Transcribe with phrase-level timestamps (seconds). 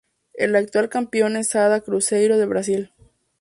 [0.33, 2.91] El actual campeón es Sada Cruzeiro de Brasil.